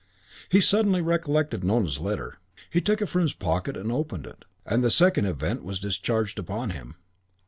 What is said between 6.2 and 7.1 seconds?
upon him.